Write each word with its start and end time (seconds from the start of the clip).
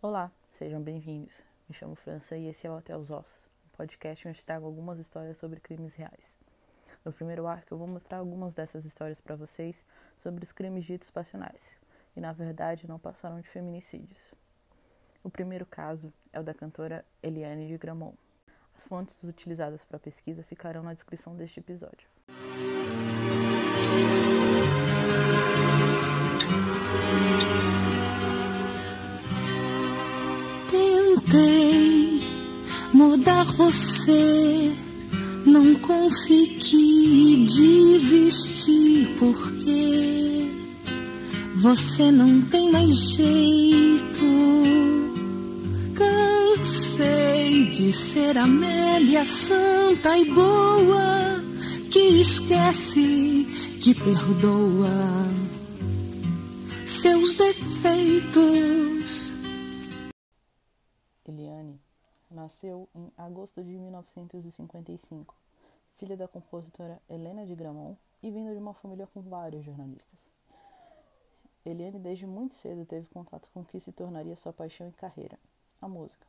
Olá, 0.00 0.30
sejam 0.52 0.80
bem-vindos. 0.80 1.42
Me 1.68 1.74
chamo 1.74 1.96
França 1.96 2.36
e 2.36 2.46
esse 2.46 2.64
é 2.64 2.70
o 2.70 2.76
Até 2.76 2.96
os 2.96 3.10
Ossos, 3.10 3.50
um 3.66 3.76
podcast 3.76 4.28
onde 4.28 4.46
trago 4.46 4.64
algumas 4.64 4.96
histórias 5.00 5.38
sobre 5.38 5.58
crimes 5.58 5.96
reais. 5.96 6.36
No 7.04 7.12
primeiro 7.12 7.48
arco, 7.48 7.74
eu 7.74 7.78
vou 7.78 7.88
mostrar 7.88 8.18
algumas 8.18 8.54
dessas 8.54 8.84
histórias 8.84 9.20
para 9.20 9.34
vocês 9.34 9.84
sobre 10.16 10.44
os 10.44 10.52
crimes 10.52 10.84
ditos 10.84 11.10
passionais, 11.10 11.76
e 12.14 12.20
na 12.20 12.32
verdade 12.32 12.86
não 12.86 12.96
passaram 12.96 13.40
de 13.40 13.48
feminicídios. 13.48 14.32
O 15.24 15.30
primeiro 15.30 15.66
caso 15.66 16.12
é 16.32 16.38
o 16.38 16.44
da 16.44 16.54
cantora 16.54 17.04
Eliane 17.20 17.66
de 17.66 17.76
Gramont. 17.76 18.16
As 18.76 18.84
fontes 18.84 19.24
utilizadas 19.24 19.84
para 19.84 19.96
a 19.96 20.00
pesquisa 20.00 20.44
ficarão 20.44 20.84
na 20.84 20.94
descrição 20.94 21.34
deste 21.34 21.58
episódio. 21.58 22.08
Tentei 31.30 32.22
mudar 32.92 33.44
você, 33.44 34.72
não 35.44 35.74
consegui 35.74 37.44
desistir 37.46 39.08
porque 39.18 40.50
você 41.56 42.10
não 42.10 42.40
tem 42.42 42.72
mais 42.72 43.12
jeito. 43.12 44.24
Cansei 45.94 47.66
de 47.72 47.92
ser 47.92 48.38
Amélia 48.38 49.26
santa 49.26 50.16
e 50.16 50.24
boa, 50.24 51.44
que 51.90 52.20
esquece, 52.22 53.46
que 53.80 53.94
perdoa 53.94 55.28
seus 56.86 57.34
defeitos. 57.34 58.47
Nasceu 62.48 62.88
em 62.94 63.12
agosto 63.18 63.62
de 63.62 63.76
1955, 63.76 65.34
filha 65.98 66.16
da 66.16 66.26
compositora 66.26 66.98
Helena 67.06 67.44
de 67.44 67.54
Gramont 67.54 67.94
e 68.22 68.30
vinda 68.30 68.54
de 68.54 68.58
uma 68.58 68.72
família 68.72 69.06
com 69.06 69.20
vários 69.20 69.62
jornalistas. 69.66 70.30
Eliane 71.62 71.98
desde 71.98 72.26
muito 72.26 72.54
cedo 72.54 72.86
teve 72.86 73.06
contato 73.08 73.50
com 73.52 73.60
o 73.60 73.64
que 73.66 73.78
se 73.78 73.92
tornaria 73.92 74.34
sua 74.34 74.50
paixão 74.50 74.88
e 74.88 74.92
carreira, 74.92 75.38
a 75.78 75.86
música. 75.86 76.26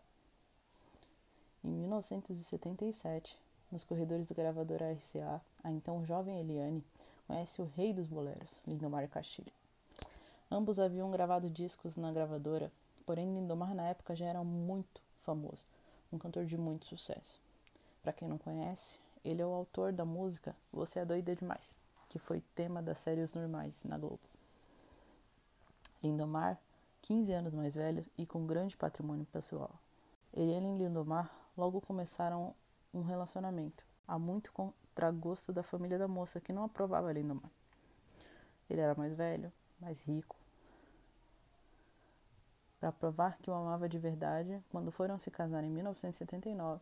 Em 1.63 1.69
1977, 1.69 3.39
nos 3.71 3.85
corredores 3.85 4.27
da 4.27 4.35
gravadora 4.35 4.91
RCA, 4.91 5.41
a 5.63 5.71
então 5.71 6.03
jovem 6.03 6.37
Eliane 6.37 6.83
conhece 7.27 7.61
o 7.61 7.71
rei 7.77 7.93
dos 7.93 8.07
boleros, 8.07 8.59
Lindomar 8.67 9.07
Castilho. 9.07 9.53
Ambos 10.51 10.81
haviam 10.81 11.09
gravado 11.11 11.49
discos 11.49 11.95
na 11.95 12.11
gravadora, 12.11 12.69
porém 13.05 13.33
Lindomar 13.33 13.73
na 13.73 13.87
época 13.87 14.17
já 14.17 14.25
era 14.25 14.43
muito 14.43 15.01
famoso, 15.21 15.65
um 16.11 16.17
cantor 16.17 16.45
de 16.45 16.57
muito 16.57 16.85
sucesso. 16.85 17.39
Para 18.01 18.13
quem 18.13 18.27
não 18.27 18.37
conhece, 18.37 18.95
ele 19.23 19.41
é 19.41 19.45
o 19.45 19.53
autor 19.53 19.91
da 19.91 20.05
música 20.05 20.55
Você 20.71 20.99
é 20.99 21.05
Doida 21.05 21.35
Demais, 21.35 21.79
que 22.07 22.17
foi 22.17 22.41
tema 22.55 22.81
das 22.81 22.97
séries 22.97 23.33
normais 23.33 23.83
na 23.83 23.97
Globo. 23.97 24.19
Lindomar, 26.01 26.57
15 27.01 27.31
anos 27.33 27.53
mais 27.53 27.75
velho 27.75 28.05
e 28.17 28.25
com 28.25 28.47
grande 28.47 28.77
patrimônio 28.77 29.25
pessoal. 29.25 29.71
Eliane 30.33 30.75
e 30.75 30.77
Lindomar 30.77 31.29
logo 31.57 31.81
começaram 31.81 32.55
um 32.93 33.01
relacionamento, 33.01 33.83
há 34.07 34.17
muito 34.17 34.51
contragosto 34.51 35.51
da 35.51 35.61
família 35.61 35.99
da 35.99 36.07
moça 36.07 36.39
que 36.39 36.53
não 36.53 36.63
aprovava 36.63 37.11
Lindomar. 37.11 37.51
Ele 38.69 38.81
era 38.81 38.95
mais 38.95 39.13
velho, 39.13 39.51
mais 39.79 40.03
rico. 40.03 40.38
Para 42.79 42.91
provar 42.91 43.37
que 43.39 43.49
o 43.49 43.53
amava 43.53 43.89
de 43.89 43.99
verdade, 43.99 44.63
quando 44.71 44.91
foram 44.91 45.19
se 45.19 45.29
casar 45.29 45.63
em 45.63 45.69
1979, 45.69 46.81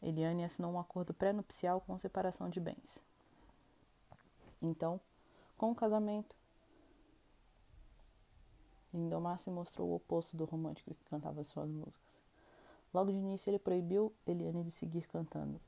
Eliane 0.00 0.44
assinou 0.44 0.72
um 0.72 0.78
acordo 0.78 1.12
pré-nupcial 1.12 1.80
com 1.80 1.98
separação 1.98 2.48
de 2.48 2.60
bens. 2.60 3.02
Então, 4.62 5.00
com 5.56 5.72
o 5.72 5.74
casamento, 5.74 6.36
Lindomar 8.92 9.38
se 9.38 9.50
mostrou 9.50 9.88
o 9.88 9.94
oposto 9.96 10.36
do 10.36 10.44
romântico 10.44 10.94
que 10.94 11.04
cantava 11.06 11.42
suas 11.42 11.68
músicas. 11.68 12.22
Logo 12.92 13.10
de 13.10 13.18
início, 13.18 13.50
ele 13.50 13.58
proibiu 13.58 14.12
Eliane 14.24 14.62
de 14.62 14.70
seguir 14.70 15.08
cantando. 15.08 15.60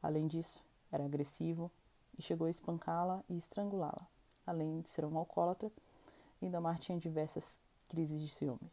Além 0.00 0.28
disso, 0.28 0.62
era 0.92 1.04
agressivo 1.04 1.72
e 2.16 2.22
chegou 2.22 2.46
a 2.46 2.50
espancá-la 2.50 3.24
e 3.28 3.36
estrangulá-la. 3.36 4.06
Além 4.46 4.80
de 4.80 4.90
ser 4.90 5.04
um 5.04 5.18
alcoólatra, 5.18 5.72
Lindomar 6.42 6.78
tinha 6.78 6.98
diversas 6.98 7.60
crises 7.88 8.20
de 8.20 8.28
ciúme. 8.28 8.70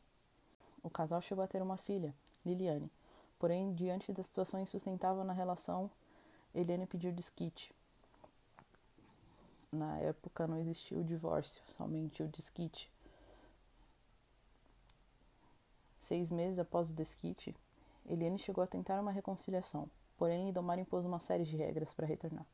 O 0.81 0.89
casal 0.89 1.21
chegou 1.21 1.43
a 1.43 1.47
ter 1.47 1.61
uma 1.61 1.77
filha, 1.77 2.15
Liliane, 2.43 2.91
porém, 3.37 3.73
diante 3.73 4.11
da 4.11 4.23
situação 4.23 4.59
insustentável 4.59 5.23
na 5.23 5.33
relação, 5.33 5.89
Eliane 6.53 6.87
pediu 6.87 7.11
desquite. 7.11 7.71
Na 9.71 9.99
época 9.99 10.47
não 10.47 10.57
existia 10.57 10.97
o 10.97 11.03
divórcio, 11.03 11.61
somente 11.77 12.23
o 12.23 12.27
desquite. 12.27 12.91
Seis 15.99 16.31
meses 16.31 16.57
após 16.57 16.89
o 16.89 16.93
desquite, 16.93 17.55
Eliane 18.07 18.39
chegou 18.39 18.63
a 18.63 18.67
tentar 18.67 18.99
uma 18.99 19.11
reconciliação, 19.11 19.87
porém 20.17 20.45
Lindomar 20.45 20.79
impôs 20.79 21.05
uma 21.05 21.19
série 21.19 21.43
de 21.43 21.55
regras 21.55 21.93
para 21.93 22.07
retornar. 22.07 22.45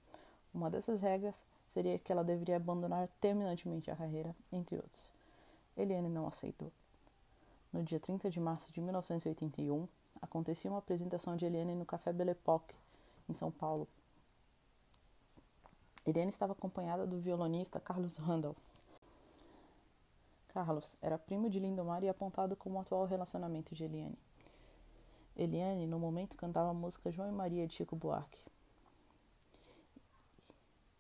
Uma 0.54 0.70
dessas 0.70 1.02
regras 1.02 1.42
seria 1.76 2.00
que 2.00 2.10
ela 2.10 2.24
deveria 2.24 2.56
abandonar 2.56 3.10
terminantemente 3.20 3.92
a 3.92 3.96
carreira, 3.98 4.34
entre 4.50 4.78
outros. 4.78 5.12
Eliane 5.76 6.08
não 6.08 6.26
aceitou. 6.26 6.72
No 7.72 7.84
dia 7.84 8.00
30 8.00 8.30
de 8.30 8.40
março 8.40 8.72
de 8.72 8.80
1981, 8.80 9.86
acontecia 10.22 10.72
uma 10.72 10.80
apresentação 10.80 11.36
de 11.36 11.44
Eliane 11.44 11.76
no 11.76 11.86
Café 11.86 12.14
Belle 12.14 12.32
Époque, 12.32 12.74
em 13.28 13.34
São 13.34 13.52
Paulo. 13.52 13.90
Eliane 16.06 16.30
estava 16.30 16.54
acompanhada 16.54 17.06
do 17.06 17.20
violonista 17.20 17.78
Carlos 17.78 18.16
Randall. 18.16 18.56
Carlos 20.48 20.96
era 21.02 21.18
primo 21.18 21.50
de 21.50 21.60
Lindomar 21.60 22.02
e 22.06 22.08
apontado 22.08 22.56
como 22.56 22.78
o 22.78 22.82
atual 22.82 23.06
relacionamento 23.06 23.76
de 23.76 23.84
Eliane. 23.84 24.18
Eliane, 25.36 25.86
no 25.86 26.00
momento, 26.00 26.38
cantava 26.38 26.70
a 26.70 26.74
música 26.74 27.12
João 27.12 27.28
e 27.28 27.34
Maria 27.34 27.68
de 27.68 27.74
Chico 27.74 27.98
Buarque. 27.98 28.55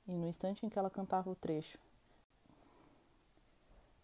E 0.08 0.12
no 0.12 0.28
instante 0.28 0.66
em 0.66 0.70
que 0.70 0.78
ela 0.78 0.90
cantava 0.90 1.30
o 1.30 1.36
trecho, 1.36 1.80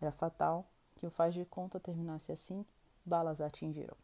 era 0.02 0.12
fatal 0.12 0.66
que 0.96 1.06
o 1.06 1.12
faz 1.12 1.34
de 1.34 1.46
conta 1.46 1.80
terminasse 1.80 2.32
assim, 2.32 2.66
balas 3.06 3.40
a 3.40 3.46
atingiram. 3.46 3.96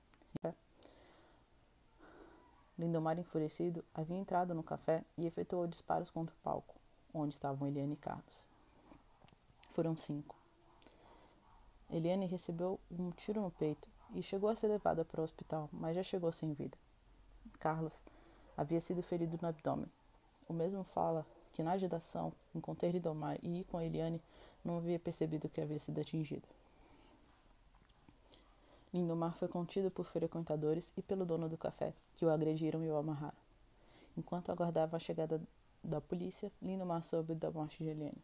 Lindomar, 2.78 3.18
enfurecido, 3.18 3.84
havia 3.94 4.18
entrado 4.18 4.53
no 4.53 4.62
café 4.62 5.03
e 5.18 5.25
efetuou 5.25 5.66
disparos 5.66 6.12
contra 6.12 6.35
o 6.35 6.40
palco, 6.44 6.75
onde 7.12 7.34
estavam 7.34 7.68
Eliane 7.68 7.94
e 7.94 7.97
Carlos. 7.97 8.46
Foram 9.72 9.97
cinco. 9.97 10.35
Eliane 11.90 12.28
recebeu 12.28 12.79
um 12.91 13.09
tiro 13.09 13.41
no 13.41 13.50
peito 13.50 13.90
e 14.14 14.22
chegou 14.22 14.50
a 14.50 14.56
ser 14.56 14.68
levada 14.68 15.03
para 15.03 15.22
o 15.22 15.24
hospital, 15.24 15.69
mas 15.72 15.96
já 15.96 16.03
chegou 16.03 16.31
sem 16.31 16.53
vida. 16.53 16.78
Carlos 17.59 18.00
havia 18.56 18.79
sido 18.79 19.02
ferido 19.02 19.40
no 19.41 19.47
abdômen. 19.47 19.90
O 20.47 20.53
mesmo 20.53 20.84
fala 20.84 21.25
que 21.57 21.63
na 21.63 21.72
agitação, 21.72 22.31
em 22.53 22.62
conter 22.62 22.91
Lindomar 22.91 23.40
e 23.41 23.63
com 23.63 23.81
Eliane, 23.81 24.22
não 24.63 24.78
havia 24.78 25.00
percebido 25.00 25.50
que 25.50 25.59
havia 25.59 25.79
sido 25.79 26.00
atingido. 26.00 26.47
Lindomar 28.94 29.34
foi 29.34 29.47
contido 29.47 29.90
por 29.90 30.06
frequentadores 30.06 30.94
e 30.96 31.01
pelo 31.01 31.25
dono 31.25 31.50
do 31.50 31.57
café, 31.57 31.96
que 32.13 32.23
o 32.23 32.29
agrediram 32.29 32.84
e 32.84 32.91
o 32.91 32.96
amarraram. 32.96 33.35
Enquanto 34.16 34.51
aguardava 34.51 34.97
a 34.97 35.00
chegada 35.00 35.41
da 35.84 36.00
polícia, 36.00 36.51
Lindomar 36.62 37.03
soube 37.03 37.34
da 37.34 37.50
morte 37.50 37.84
de 37.84 37.90
Eliane. 37.90 38.23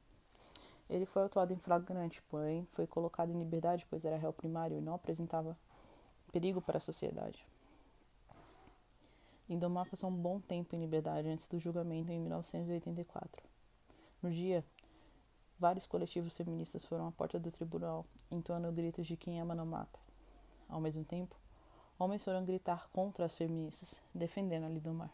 Ele 0.87 1.07
foi 1.07 1.23
autuado 1.23 1.51
em 1.53 1.57
flagrante, 1.57 2.21
porém 2.29 2.67
foi 2.73 2.85
colocado 2.85 3.31
em 3.31 3.39
liberdade, 3.39 3.87
pois 3.89 4.05
era 4.05 4.15
réu 4.15 4.31
primário 4.31 4.77
e 4.77 4.81
não 4.81 4.93
apresentava 4.93 5.57
perigo 6.31 6.61
para 6.61 6.77
a 6.77 6.79
sociedade. 6.79 7.43
Lindomar 9.53 9.87
passou 9.87 10.09
um 10.09 10.15
bom 10.15 10.39
tempo 10.39 10.75
em 10.75 10.79
liberdade 10.79 11.29
antes 11.29 11.45
do 11.45 11.59
julgamento 11.59 12.11
em 12.11 12.19
1984. 12.19 13.43
No 14.19 14.31
dia, 14.31 14.65
vários 15.59 15.85
coletivos 15.85 16.35
feministas 16.35 16.83
foram 16.83 17.07
à 17.07 17.11
porta 17.11 17.39
do 17.39 17.51
tribunal, 17.51 18.03
entoando 18.31 18.71
gritos 18.71 19.05
de 19.05 19.15
quem 19.15 19.39
ama 19.39 19.53
não 19.53 19.65
mata. 19.65 19.99
Ao 20.67 20.81
mesmo 20.81 21.05
tempo, 21.05 21.35
homens 21.99 22.23
foram 22.23 22.43
gritar 22.43 22.89
contra 22.89 23.25
as 23.25 23.35
feministas, 23.35 24.01
defendendo 24.13 24.63
a 24.63 24.69
Lindomar. 24.69 25.13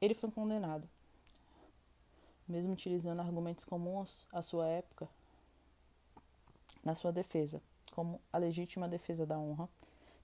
Ele 0.00 0.14
foi 0.14 0.30
condenado, 0.30 0.88
mesmo 2.48 2.72
utilizando 2.72 3.20
argumentos 3.20 3.66
comuns 3.66 4.26
à 4.32 4.40
sua 4.40 4.66
época 4.66 5.06
na 6.82 6.94
sua 6.94 7.12
defesa, 7.12 7.60
como 7.92 8.18
a 8.32 8.38
legítima 8.38 8.88
defesa 8.88 9.26
da 9.26 9.38
honra, 9.38 9.68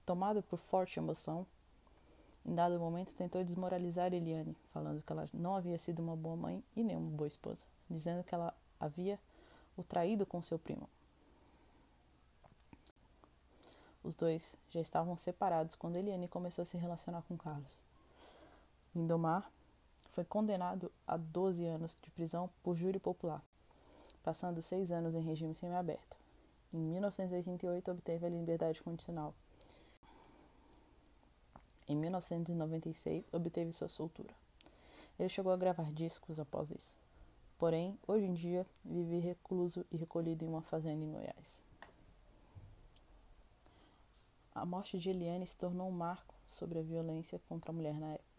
tomado 0.03 0.41
por 0.41 0.57
forte 0.57 0.97
emoção, 0.97 1.45
em 2.45 2.53
dado 2.53 2.79
momento 2.79 3.13
tentou 3.15 3.43
desmoralizar 3.43 4.13
Eliane, 4.13 4.55
falando 4.73 5.01
que 5.01 5.11
ela 5.11 5.29
não 5.33 5.55
havia 5.55 5.77
sido 5.77 6.01
uma 6.01 6.15
boa 6.15 6.35
mãe 6.35 6.63
e 6.75 6.83
nem 6.83 6.95
uma 6.95 7.09
boa 7.09 7.27
esposa, 7.27 7.65
dizendo 7.89 8.23
que 8.23 8.35
ela 8.35 8.53
havia 8.79 9.19
o 9.77 9.83
traído 9.83 10.25
com 10.25 10.41
seu 10.41 10.59
primo. 10.59 10.89
Os 14.03 14.15
dois 14.15 14.57
já 14.69 14.81
estavam 14.81 15.15
separados 15.15 15.75
quando 15.75 15.95
Eliane 15.95 16.27
começou 16.27 16.63
a 16.63 16.65
se 16.65 16.77
relacionar 16.77 17.21
com 17.21 17.37
Carlos. 17.37 17.81
Lindomar 18.93 19.49
foi 20.11 20.25
condenado 20.25 20.91
a 21.07 21.15
12 21.15 21.65
anos 21.65 21.97
de 22.01 22.11
prisão 22.11 22.49
por 22.61 22.75
júri 22.75 22.99
popular, 22.99 23.41
passando 24.21 24.61
seis 24.61 24.91
anos 24.91 25.15
em 25.15 25.21
regime 25.21 25.55
semiaberto. 25.55 26.17
Em 26.73 26.77
1988, 26.77 27.91
obteve 27.91 28.25
a 28.25 28.29
liberdade 28.29 28.81
condicional. 28.81 29.33
Em 31.87 31.95
1996, 31.95 33.25
obteve 33.33 33.71
sua 33.71 33.89
soltura. 33.89 34.33
Ele 35.19 35.29
chegou 35.29 35.51
a 35.51 35.57
gravar 35.57 35.91
discos 35.91 36.39
após 36.39 36.71
isso. 36.71 36.97
Porém, 37.57 37.97
hoje 38.07 38.25
em 38.25 38.33
dia, 38.33 38.65
vive 38.83 39.19
recluso 39.19 39.85
e 39.91 39.97
recolhido 39.97 40.43
em 40.43 40.47
uma 40.47 40.61
fazenda 40.61 41.03
em 41.03 41.11
Goiás. 41.11 41.61
A 44.55 44.65
morte 44.65 44.99
de 44.99 45.09
Eliane 45.09 45.47
se 45.47 45.57
tornou 45.57 45.87
um 45.87 45.91
marco 45.91 46.33
sobre 46.49 46.79
a 46.79 46.83
violência 46.83 47.39
contra 47.49 47.71
a 47.71 47.73
mulher 47.73 47.99
na 47.99 48.13
época. 48.13 48.33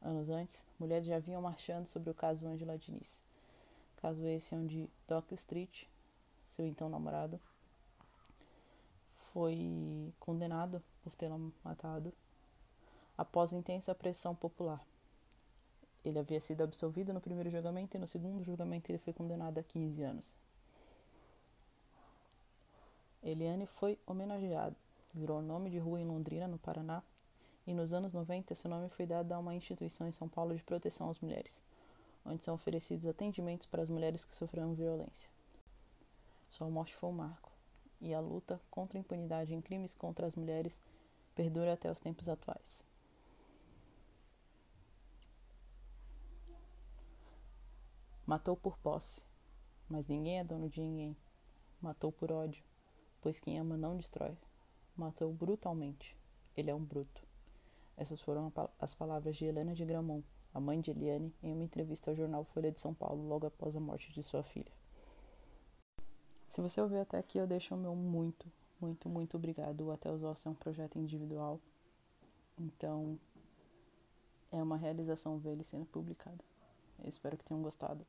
Anos 0.00 0.28
antes, 0.28 0.64
mulheres 0.78 1.06
já 1.06 1.18
vinham 1.18 1.40
marchando 1.40 1.86
sobre 1.86 2.10
o 2.10 2.14
caso 2.14 2.46
Angela 2.46 2.78
Diniz. 2.78 3.20
Caso 3.96 4.26
esse 4.26 4.54
onde 4.54 4.88
Doc 5.08 5.32
Street, 5.32 5.84
seu 6.46 6.66
então 6.66 6.88
namorado, 6.88 7.40
foi 9.32 10.12
condenado 10.20 10.82
por 11.02 11.14
tê-la 11.14 11.38
matado 11.62 12.12
após 13.16 13.52
intensa 13.52 13.94
pressão 13.94 14.34
popular. 14.34 14.84
Ele 16.04 16.18
havia 16.18 16.40
sido 16.40 16.62
absolvido 16.62 17.12
no 17.12 17.20
primeiro 17.20 17.50
julgamento 17.50 17.96
e 17.96 18.00
no 18.00 18.06
segundo 18.06 18.44
julgamento 18.44 18.90
ele 18.90 18.98
foi 18.98 19.12
condenado 19.12 19.58
a 19.58 19.62
15 19.62 20.02
anos. 20.02 20.34
Eliane 23.22 23.66
foi 23.66 23.98
homenageado, 24.06 24.76
virou 25.14 25.40
nome 25.40 25.70
de 25.70 25.78
rua 25.78 25.98
em 25.98 26.04
Londrina, 26.04 26.46
no 26.46 26.58
Paraná, 26.58 27.02
e 27.66 27.72
nos 27.72 27.94
anos 27.94 28.12
90 28.12 28.54
seu 28.54 28.68
nome 28.68 28.90
foi 28.90 29.06
dado 29.06 29.32
a 29.32 29.38
uma 29.38 29.54
instituição 29.54 30.06
em 30.06 30.12
São 30.12 30.28
Paulo 30.28 30.54
de 30.54 30.62
proteção 30.62 31.08
às 31.08 31.18
mulheres, 31.20 31.62
onde 32.26 32.44
são 32.44 32.54
oferecidos 32.54 33.06
atendimentos 33.06 33.66
para 33.66 33.82
as 33.82 33.88
mulheres 33.88 34.26
que 34.26 34.36
sofreram 34.36 34.74
violência. 34.74 35.30
Sua 36.50 36.68
morte 36.68 36.94
foi 36.94 37.08
um 37.08 37.14
marco, 37.14 37.50
e 37.98 38.12
a 38.12 38.20
luta 38.20 38.60
contra 38.70 38.98
a 38.98 39.00
impunidade 39.00 39.54
em 39.54 39.62
crimes 39.62 39.94
contra 39.94 40.26
as 40.26 40.34
mulheres 40.34 40.78
perdura 41.34 41.72
até 41.72 41.90
os 41.90 41.98
tempos 41.98 42.28
atuais. 42.28 42.84
Matou 48.26 48.56
por 48.56 48.78
posse, 48.78 49.22
mas 49.86 50.06
ninguém 50.06 50.38
é 50.38 50.44
dono 50.44 50.66
de 50.70 50.80
ninguém. 50.80 51.14
Matou 51.78 52.10
por 52.10 52.32
ódio, 52.32 52.64
pois 53.20 53.38
quem 53.38 53.58
ama 53.58 53.76
não 53.76 53.98
destrói. 53.98 54.34
Matou 54.96 55.30
brutalmente, 55.30 56.16
ele 56.56 56.70
é 56.70 56.74
um 56.74 56.82
bruto. 56.82 57.22
Essas 57.96 58.22
foram 58.22 58.50
as 58.78 58.94
palavras 58.94 59.36
de 59.36 59.44
Helena 59.44 59.74
de 59.74 59.84
Gramont, 59.84 60.24
a 60.54 60.58
mãe 60.58 60.80
de 60.80 60.90
Eliane, 60.90 61.34
em 61.42 61.52
uma 61.52 61.64
entrevista 61.64 62.10
ao 62.10 62.16
jornal 62.16 62.44
Folha 62.44 62.72
de 62.72 62.80
São 62.80 62.94
Paulo 62.94 63.28
logo 63.28 63.46
após 63.46 63.76
a 63.76 63.80
morte 63.80 64.10
de 64.10 64.22
sua 64.22 64.42
filha. 64.42 64.72
Se 66.48 66.62
você 66.62 66.80
ouviu 66.80 67.02
até 67.02 67.18
aqui, 67.18 67.36
eu 67.36 67.46
deixo 67.46 67.74
o 67.74 67.78
meu 67.78 67.94
muito, 67.94 68.50
muito, 68.80 69.06
muito 69.06 69.36
obrigado. 69.36 69.82
O 69.82 69.90
Até 69.90 70.10
os 70.10 70.22
Ossos 70.22 70.46
é 70.46 70.50
um 70.50 70.54
projeto 70.54 70.98
individual, 70.98 71.60
então 72.56 73.18
é 74.50 74.62
uma 74.62 74.78
realização 74.78 75.38
ver 75.38 75.50
ele 75.50 75.64
sendo 75.64 75.84
publicado. 75.84 76.42
Eu 77.02 77.08
espero 77.08 77.36
que 77.36 77.44
tenham 77.44 77.62
gostado. 77.62 78.06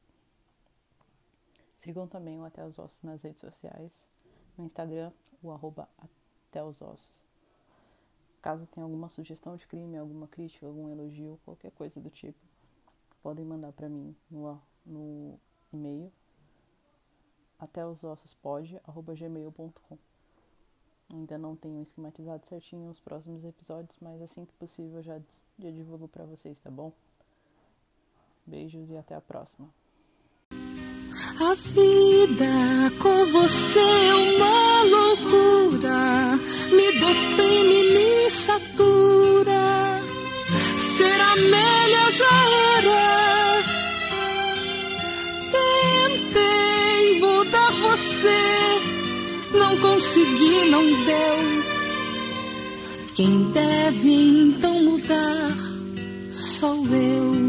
Sigam 1.75 2.07
também 2.07 2.39
o 2.39 2.45
Até 2.45 2.65
os 2.65 2.79
Ossos 2.79 3.03
nas 3.03 3.21
redes 3.21 3.41
sociais, 3.41 4.07
no 4.57 4.65
Instagram, 4.65 5.11
o 5.43 5.51
arroba 5.51 5.87
Até 5.97 6.63
os 6.63 6.81
Ossos. 6.81 7.23
Caso 8.41 8.67
tenha 8.67 8.83
alguma 8.83 9.09
sugestão 9.09 9.55
de 9.55 9.67
crime, 9.67 9.97
alguma 9.97 10.27
crítica, 10.27 10.65
algum 10.65 10.89
elogio, 10.89 11.39
qualquer 11.43 11.71
coisa 11.71 11.99
do 11.99 12.09
tipo, 12.09 12.39
podem 13.21 13.43
mandar 13.43 13.71
para 13.73 13.89
mim 13.89 14.15
no, 14.29 14.61
no 14.85 15.39
e-mail 15.73 16.11
até 17.59 17.85
os 17.85 18.03
ossos 18.03 18.33
pode, 18.33 18.79
gmail.com. 19.17 19.97
Ainda 21.13 21.37
não 21.37 21.55
tenho 21.55 21.81
esquematizado 21.81 22.45
certinho 22.45 22.89
os 22.89 22.99
próximos 22.99 23.43
episódios, 23.45 23.97
mas 24.01 24.21
assim 24.21 24.45
que 24.45 24.53
possível 24.53 25.01
já, 25.01 25.19
já 25.59 25.71
divulgo 25.71 26.07
para 26.07 26.25
vocês, 26.25 26.59
tá 26.59 26.69
bom? 26.69 26.91
Beijos 28.45 28.89
e 28.89 28.97
até 28.97 29.15
a 29.15 29.21
próxima. 29.21 29.69
A 31.37 31.53
vida 31.53 32.91
com 32.97 33.25
você 33.25 33.79
é 33.79 34.15
uma 34.15 34.83
loucura, 34.83 36.39
me 36.71 36.91
deprime, 36.93 37.83
me 37.91 38.29
satura. 38.29 40.01
Ser 40.95 41.19
Amélia 41.19 42.09
já 42.09 42.35
era. 42.77 43.63
Tentei 46.31 47.19
mudar 47.19 47.71
você, 47.81 49.57
não 49.57 49.77
consegui, 49.79 50.69
não 50.69 50.85
deu. 51.03 51.65
Quem 53.13 53.51
deve 53.51 54.09
então 54.09 54.81
mudar 54.83 55.51
sou 56.31 56.87
eu. 56.87 57.44